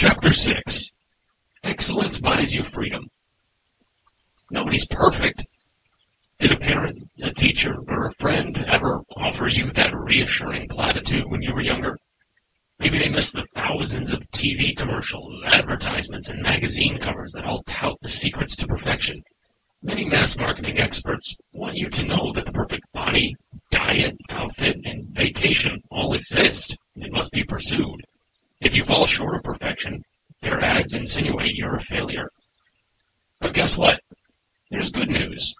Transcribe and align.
Chapter 0.00 0.32
6 0.32 0.86
Excellence 1.62 2.18
Buys 2.18 2.54
You 2.54 2.64
Freedom. 2.64 3.10
Nobody's 4.50 4.86
perfect. 4.86 5.44
Did 6.38 6.52
a 6.52 6.56
parent, 6.56 7.10
a 7.22 7.34
teacher, 7.34 7.74
or 7.86 8.06
a 8.06 8.14
friend 8.14 8.64
ever 8.66 9.02
offer 9.14 9.46
you 9.46 9.70
that 9.72 9.94
reassuring 9.94 10.68
platitude 10.68 11.26
when 11.26 11.42
you 11.42 11.52
were 11.52 11.60
younger? 11.60 11.98
Maybe 12.78 12.96
they 12.96 13.10
missed 13.10 13.34
the 13.34 13.44
thousands 13.54 14.14
of 14.14 14.22
TV 14.30 14.74
commercials, 14.74 15.42
advertisements, 15.44 16.30
and 16.30 16.42
magazine 16.42 16.98
covers 16.98 17.32
that 17.32 17.44
all 17.44 17.62
tout 17.64 17.98
the 18.00 18.08
secrets 18.08 18.56
to 18.56 18.66
perfection. 18.66 19.22
Many 19.82 20.06
mass 20.06 20.34
marketing 20.34 20.78
experts 20.78 21.36
want 21.52 21.76
you 21.76 21.90
to 21.90 22.04
know 22.04 22.32
that 22.32 22.46
the 22.46 22.52
perfect 22.52 22.90
body, 22.94 23.36
diet, 23.70 24.16
outfit, 24.30 24.78
and 24.82 25.08
vacation 25.08 25.82
all 25.90 26.14
exist 26.14 26.74
and 26.96 27.12
must 27.12 27.32
be 27.32 27.44
pursued. 27.44 28.00
If 28.60 28.74
you 28.74 28.84
fall 28.84 29.06
short 29.06 29.34
of 29.34 29.42
perfection, 29.42 30.04
their 30.42 30.60
ads 30.60 30.94
insinuate 30.94 31.54
you're 31.54 31.76
a 31.76 31.80
failure. 31.80 32.28
But 33.40 33.54
guess 33.54 33.76
what? 33.76 34.00
There's 34.70 34.90
good 34.90 35.08
news. 35.08 35.54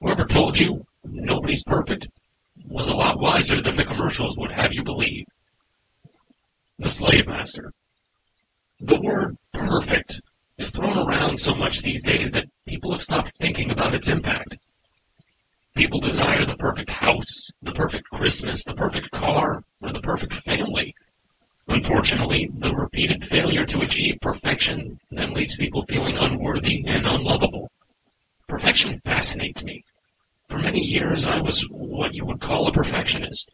Whoever 0.00 0.24
told 0.24 0.58
you 0.58 0.84
nobody's 1.04 1.62
perfect 1.62 2.06
was 2.68 2.88
a 2.88 2.94
lot 2.94 3.20
wiser 3.20 3.60
than 3.60 3.76
the 3.76 3.84
commercials 3.84 4.38
would 4.38 4.52
have 4.52 4.72
you 4.72 4.82
believe. 4.82 5.26
The 6.78 6.88
Slave 6.88 7.26
Master. 7.26 7.72
The 8.78 9.00
word 9.00 9.36
perfect 9.52 10.20
is 10.56 10.70
thrown 10.70 10.96
around 10.96 11.38
so 11.38 11.54
much 11.54 11.82
these 11.82 12.02
days 12.02 12.32
that 12.32 12.48
people 12.66 12.92
have 12.92 13.02
stopped 13.02 13.32
thinking 13.38 13.70
about 13.70 13.94
its 13.94 14.08
impact. 14.08 14.56
People 15.76 16.00
desire 16.00 16.44
the 16.46 16.56
perfect 16.56 16.90
house, 16.90 17.50
the 17.60 17.72
perfect 17.72 18.04
Christmas, 18.12 18.64
the 18.64 18.74
perfect 18.74 19.10
car, 19.10 19.62
or 19.82 19.90
the 19.90 20.00
perfect 20.00 20.34
family. 20.34 20.94
Unfortunately, 21.70 22.50
the 22.52 22.74
repeated 22.74 23.24
failure 23.24 23.64
to 23.64 23.80
achieve 23.80 24.18
perfection 24.20 25.00
then 25.10 25.32
leaves 25.32 25.56
people 25.56 25.82
feeling 25.82 26.18
unworthy 26.18 26.84
and 26.86 27.06
unlovable. 27.06 27.70
Perfection 28.46 29.00
fascinates 29.04 29.64
me. 29.64 29.84
For 30.48 30.58
many 30.58 30.80
years, 30.80 31.26
I 31.26 31.40
was 31.40 31.62
what 31.70 32.14
you 32.14 32.26
would 32.26 32.40
call 32.40 32.66
a 32.66 32.72
perfectionist. 32.72 33.48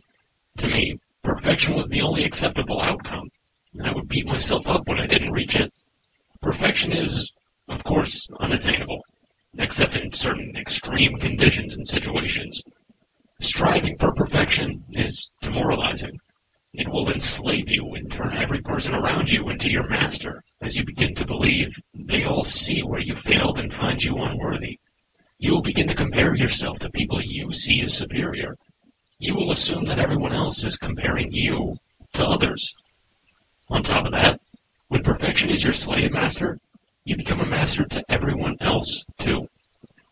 To 0.58 0.66
me, 0.66 0.98
Perfection 1.26 1.74
was 1.74 1.88
the 1.88 2.02
only 2.02 2.22
acceptable 2.22 2.80
outcome. 2.80 3.28
I 3.82 3.90
would 3.92 4.06
beat 4.06 4.26
myself 4.26 4.68
up 4.68 4.86
when 4.86 5.00
I 5.00 5.08
didn't 5.08 5.32
reach 5.32 5.56
it. 5.56 5.72
Perfection 6.40 6.92
is, 6.92 7.32
of 7.68 7.82
course, 7.82 8.28
unattainable, 8.38 9.02
except 9.58 9.96
in 9.96 10.12
certain 10.12 10.56
extreme 10.56 11.18
conditions 11.18 11.74
and 11.74 11.84
situations. 11.84 12.62
Striving 13.40 13.98
for 13.98 14.12
perfection 14.12 14.84
is 14.92 15.28
demoralizing. 15.40 16.20
It 16.76 16.88
will 16.88 17.10
enslave 17.10 17.68
you 17.68 17.94
and 17.94 18.10
turn 18.10 18.36
every 18.36 18.60
person 18.60 18.94
around 18.94 19.30
you 19.30 19.48
into 19.48 19.70
your 19.70 19.88
master 19.88 20.42
as 20.60 20.76
you 20.76 20.84
begin 20.84 21.14
to 21.16 21.26
believe 21.26 21.74
they 21.94 22.24
all 22.24 22.44
see 22.44 22.82
where 22.82 23.00
you 23.00 23.16
failed 23.16 23.58
and 23.58 23.72
find 23.72 24.02
you 24.02 24.16
unworthy. 24.18 24.78
You 25.38 25.52
will 25.52 25.62
begin 25.62 25.88
to 25.88 25.94
compare 25.94 26.34
yourself 26.34 26.78
to 26.80 26.90
people 26.90 27.20
you 27.22 27.52
see 27.52 27.82
as 27.82 27.94
superior 27.94 28.56
you 29.18 29.34
will 29.34 29.50
assume 29.50 29.84
that 29.86 29.98
everyone 29.98 30.32
else 30.32 30.62
is 30.62 30.76
comparing 30.76 31.32
you 31.32 31.76
to 32.12 32.24
others. 32.24 32.74
On 33.68 33.82
top 33.82 34.04
of 34.04 34.12
that, 34.12 34.40
when 34.88 35.02
perfection 35.02 35.50
is 35.50 35.64
your 35.64 35.72
slave 35.72 36.12
master, 36.12 36.58
you 37.04 37.16
become 37.16 37.40
a 37.40 37.46
master 37.46 37.84
to 37.84 38.04
everyone 38.10 38.56
else 38.60 39.04
too. 39.18 39.48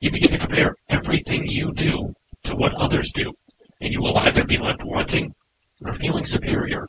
You 0.01 0.11
begin 0.11 0.33
to 0.33 0.39
compare 0.39 0.77
everything 0.89 1.47
you 1.47 1.73
do 1.73 2.15
to 2.45 2.57
what 2.57 2.75
others 2.75 3.13
do, 3.13 3.35
and 3.81 3.93
you 3.93 4.01
will 4.01 4.17
either 4.19 4.45
be 4.45 4.59
left 4.59 4.85
wanting 4.85 5.35
or 5.85 5.95
feeling 5.95 6.25
superior. 6.25 6.87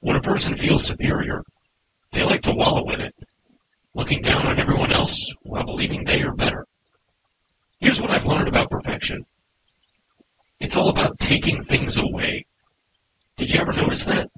When 0.00 0.16
a 0.16 0.22
person 0.22 0.56
feels 0.56 0.84
superior, 0.84 1.42
they 2.12 2.22
like 2.22 2.42
to 2.42 2.52
wallow 2.52 2.90
in 2.90 3.00
it, 3.00 3.14
looking 3.94 4.22
down 4.22 4.46
on 4.46 4.58
everyone 4.58 4.92
else 4.92 5.34
while 5.42 5.64
believing 5.64 6.04
they 6.04 6.22
are 6.22 6.34
better. 6.34 6.66
Here's 7.80 8.00
what 8.00 8.10
I've 8.10 8.26
learned 8.26 8.48
about 8.48 8.70
perfection. 8.70 9.24
It's 10.58 10.76
all 10.76 10.88
about 10.90 11.18
taking 11.18 11.62
things 11.62 11.96
away. 11.96 12.44
Did 13.36 13.50
you 13.50 13.60
ever 13.60 13.72
notice 13.72 14.04
that? 14.04 14.28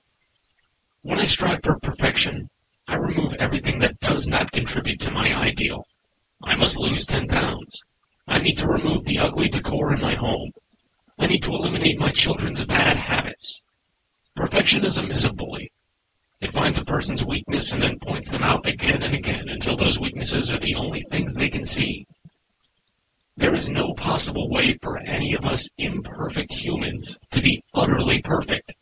When 1.03 1.19
I 1.19 1.25
strive 1.25 1.63
for 1.63 1.79
perfection, 1.81 2.49
I 2.87 2.97
remove 2.97 3.35
everything 3.35 3.79
that 3.81 3.99
does 4.01 4.29
not 4.29 4.53
contribute 4.53 5.01
to 5.01 5.11
my 5.11 5.35
ideal. 5.35 5.87
I 6.45 6.57
must 6.57 6.79
lose 6.79 7.07
10 7.07 7.29
pounds. 7.29 7.83
I 8.29 8.39
need 8.39 8.59
to 8.59 8.69
remove 8.69 9.05
the 9.05 9.19
ugly 9.19 9.49
decor 9.49 9.95
in 9.95 10.01
my 10.01 10.15
home. 10.15 10.53
I 11.19 11.27
need 11.27 11.43
to 11.45 11.55
eliminate 11.55 11.99
my 11.99 12.11
children's 12.11 12.65
bad 12.65 12.97
habits. 12.97 13.62
Perfectionism 14.43 15.15
is 15.15 15.25
a 15.25 15.33
bully. 15.33 15.71
It 16.41 16.51
finds 16.51 16.77
a 16.77 16.85
person's 16.85 17.25
weakness 17.25 17.71
and 17.71 17.81
then 17.81 18.01
points 18.01 18.33
them 18.33 18.43
out 18.43 18.67
again 18.67 19.01
and 19.01 19.15
again 19.15 19.49
until 19.49 19.77
those 19.77 20.01
weaknesses 20.01 20.51
are 20.51 20.59
the 20.59 20.75
only 20.75 21.03
things 21.03 21.35
they 21.35 21.49
can 21.49 21.63
see. 21.65 22.09
There 23.37 23.55
is 23.55 23.71
no 23.71 23.95
possible 23.95 24.51
way 24.51 24.77
for 24.83 24.99
any 24.99 25.33
of 25.35 25.45
us 25.45 25.69
imperfect 25.79 26.55
humans 26.55 27.17
to 27.31 27.41
be 27.41 27.63
utterly 27.73 28.21
perfect. 28.21 28.73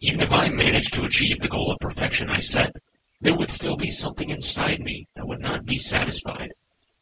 Even 0.00 0.22
if 0.22 0.32
I 0.32 0.48
managed 0.48 0.94
to 0.94 1.04
achieve 1.04 1.40
the 1.40 1.48
goal 1.48 1.70
of 1.70 1.78
perfection 1.78 2.30
I 2.30 2.40
set, 2.40 2.74
there 3.20 3.36
would 3.36 3.50
still 3.50 3.76
be 3.76 3.90
something 3.90 4.30
inside 4.30 4.80
me 4.80 5.08
that 5.14 5.28
would 5.28 5.40
not 5.40 5.66
be 5.66 5.76
satisfied. 5.76 6.54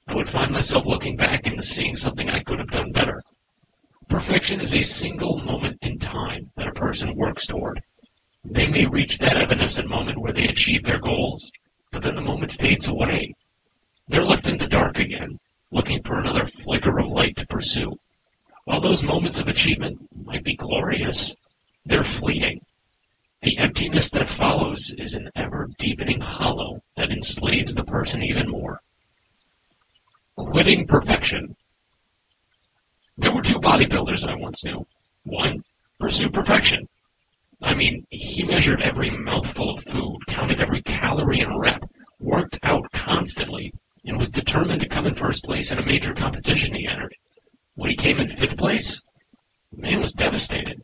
I 0.09 0.17
would 0.17 0.29
find 0.29 0.51
myself 0.51 0.85
looking 0.85 1.17
back 1.17 1.47
and 1.47 1.65
seeing 1.65 1.95
something 1.95 2.29
I 2.29 2.43
could 2.43 2.59
have 2.59 2.73
done 2.73 2.91
better. 2.91 3.23
Perfection 4.09 4.61
is 4.61 4.75
a 4.75 4.83
single 4.83 5.39
moment 5.39 5.79
time 6.15 6.51
that 6.57 6.69
a 6.69 6.73
person 6.73 7.17
works 7.17 7.47
toward. 7.47 7.83
They 8.45 8.67
may 8.69 8.87
reach 8.87 9.19
that 9.19 9.37
evanescent 9.37 9.89
moment 9.89 10.19
where 10.19 10.33
they 10.33 10.45
achieve 10.45 10.85
their 10.85 11.01
goals, 11.01 11.51
but 11.91 12.03
then 12.03 12.15
the 12.15 12.21
moment 12.21 12.53
fades 12.53 12.89
away. 12.89 13.35
They're 14.09 14.25
left 14.25 14.49
in 14.49 14.59
the 14.59 14.67
dark 14.67 14.99
again, 14.99 15.39
looking 15.71 16.03
for 16.03 16.19
another 16.19 16.45
flicker 16.45 16.99
of 16.99 17.09
light 17.09 17.37
to 17.37 17.47
pursue. 17.47 17.99
While 18.65 18.81
those 18.81 19.03
moments 19.03 19.39
of 19.39 19.49
achievement 19.49 19.99
might 20.25 20.45
be 20.45 20.55
glorious, 20.55 21.35
they're 21.85 22.05
fleeting. 22.05 22.61
The 23.43 23.59
emptiness 23.59 24.11
that 24.11 24.29
follows 24.29 24.95
is 24.99 25.15
an 25.15 25.31
ever 25.35 25.69
deepening 25.79 26.21
hollow 26.21 26.83
that 26.97 27.11
enslaves 27.11 27.75
the 27.75 27.85
person 27.85 28.23
even 28.23 28.49
more. 28.49 28.81
Quitting 30.37 30.87
perfection. 30.87 31.57
There 33.17 33.33
were 33.33 33.43
two 33.43 33.61
bodybuilders 33.61 34.27
I 34.27 34.35
once 34.35 34.65
knew. 34.65 34.87
One 35.25 35.63
pursued 35.99 36.33
perfection. 36.33 36.89
I 37.63 37.75
mean, 37.75 38.07
he 38.11 38.45
measured 38.45 38.83
every 38.83 39.11
mouthful 39.11 39.71
of 39.71 39.83
food, 39.83 40.19
counted 40.29 40.61
every 40.61 40.83
calorie 40.83 41.41
and 41.41 41.59
rep, 41.59 41.85
worked 42.19 42.59
out 42.63 42.91
constantly, 42.93 43.73
and 44.05 44.19
was 44.19 44.31
determined 44.31 44.81
to 44.83 44.89
come 44.89 45.07
in 45.07 45.15
first 45.15 45.45
place 45.45 45.73
in 45.73 45.79
a 45.79 45.87
major 45.87 46.13
competition 46.15 46.75
he 46.75 46.87
entered. 46.87 47.15
When 47.75 47.91
he 47.91 47.97
came 47.97 48.19
in 48.19 48.29
fifth 48.29 48.59
place, 48.59 49.01
the 49.73 49.81
man 49.81 50.01
was 50.01 50.13
devastated. 50.13 50.83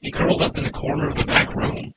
He 0.00 0.10
curled 0.10 0.42
up 0.42 0.58
in 0.58 0.64
the 0.64 0.70
corner 0.70 1.08
of 1.08 1.16
the 1.16 1.24
back 1.24 1.54
room. 1.54 1.94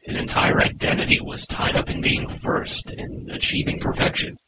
His 0.00 0.16
entire 0.16 0.60
identity 0.60 1.20
was 1.20 1.46
tied 1.46 1.74
up 1.76 1.90
in 1.90 2.00
being 2.00 2.28
first 2.28 2.90
and 2.90 3.30
achieving 3.30 3.80
perfection. 3.80 4.38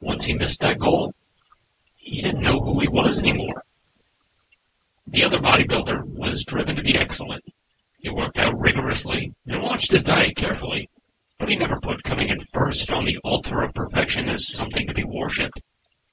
Once 0.00 0.24
he 0.24 0.34
missed 0.34 0.60
that 0.60 0.78
goal, 0.78 1.14
he 1.96 2.20
didn't 2.20 2.42
know 2.42 2.60
who 2.60 2.78
he 2.80 2.88
was 2.88 3.18
anymore. 3.18 3.64
The 5.08 5.22
other 5.22 5.38
bodybuilder 5.38 6.04
was 6.04 6.44
driven 6.44 6.74
to 6.76 6.82
be 6.82 6.96
excellent. 6.96 7.44
He 8.00 8.10
worked 8.10 8.38
out 8.38 8.58
rigorously 8.58 9.32
and 9.46 9.62
watched 9.62 9.92
his 9.92 10.02
diet 10.02 10.36
carefully. 10.36 10.90
But 11.38 11.48
he 11.48 11.56
never 11.56 11.80
put 11.80 12.02
coming 12.02 12.28
in 12.28 12.40
first 12.40 12.90
on 12.90 13.04
the 13.04 13.18
altar 13.18 13.62
of 13.62 13.74
perfection 13.74 14.28
as 14.28 14.48
something 14.48 14.86
to 14.86 14.94
be 14.94 15.04
worshipped. 15.04 15.60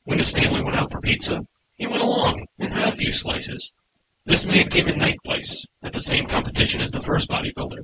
When 0.03 0.19
his 0.19 0.31
family 0.31 0.61
went 0.61 0.75
out 0.75 0.91
for 0.91 1.01
pizza, 1.01 1.45
he 1.75 1.87
went 1.87 2.03
along 2.03 2.45
and 2.59 2.73
had 2.73 2.93
a 2.93 2.95
few 2.95 3.11
slices. 3.11 3.71
This 4.25 4.45
man 4.45 4.69
came 4.69 4.87
in 4.87 4.99
ninth 4.99 5.23
place 5.23 5.65
at 5.81 5.93
the 5.93 5.99
same 5.99 6.27
competition 6.27 6.79
as 6.79 6.91
the 6.91 7.01
first 7.01 7.29
bodybuilder. 7.29 7.83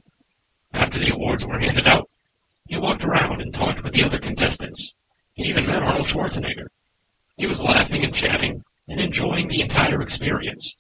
After 0.73 0.99
the 0.99 1.13
awards 1.13 1.45
were 1.45 1.59
handed 1.59 1.87
out, 1.87 2.09
he 2.67 2.77
walked 2.77 3.03
around 3.03 3.41
and 3.41 3.53
talked 3.53 3.83
with 3.83 3.93
the 3.93 4.03
other 4.03 4.19
contestants. 4.19 4.93
He 5.33 5.45
even 5.45 5.65
met 5.65 5.81
Arnold 5.81 6.07
Schwarzenegger. 6.07 6.67
He 7.35 7.47
was 7.47 7.63
laughing 7.63 8.03
and 8.03 8.13
chatting 8.13 8.63
and 8.87 8.99
enjoying 8.99 9.47
the 9.47 9.61
entire 9.61 10.01
experience. 10.01 10.75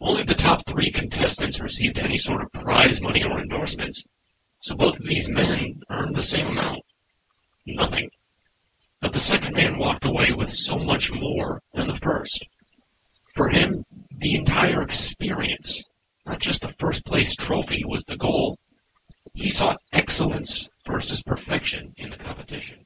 Only 0.00 0.24
the 0.24 0.34
top 0.34 0.66
three 0.66 0.90
contestants 0.90 1.60
received 1.60 1.98
any 1.98 2.18
sort 2.18 2.42
of 2.42 2.52
prize 2.52 3.00
money 3.00 3.22
or 3.24 3.40
endorsements, 3.40 4.04
so 4.60 4.74
both 4.74 5.00
of 5.00 5.06
these 5.06 5.28
men 5.28 5.82
earned 5.90 6.14
the 6.14 6.22
same 6.22 6.46
amount. 6.46 6.82
Nothing. 7.66 8.10
But 9.00 9.12
the 9.12 9.20
second 9.20 9.54
man 9.54 9.78
walked 9.78 10.04
away 10.04 10.32
with 10.32 10.50
so 10.50 10.78
much 10.78 11.12
more 11.12 11.62
than 11.74 11.88
the 11.88 11.94
first. 11.94 12.46
For 13.34 13.48
him, 13.50 13.84
the 14.10 14.34
entire 14.34 14.82
experience, 14.82 15.84
not 16.24 16.40
just 16.40 16.62
the 16.62 16.68
first 16.68 17.04
place 17.04 17.34
trophy, 17.34 17.84
was 17.84 18.04
the 18.04 18.16
goal. 18.16 18.58
He 19.34 19.48
sought 19.48 19.82
excellence 19.92 20.68
versus 20.86 21.22
perfection 21.22 21.92
in 21.96 22.10
the 22.10 22.16
competition. 22.16 22.85